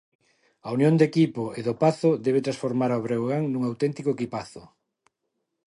A 0.67 0.69
unión 0.77 0.93
do 0.99 1.05
equipo 1.11 1.43
e 1.57 1.59
do 1.67 1.73
Pazo 1.83 2.11
debe 2.25 2.45
transformar 2.47 2.91
ao 2.91 3.03
Breogán 3.05 3.43
nun 3.47 3.63
auténtico 3.69 4.09
equipazo. 4.15 4.63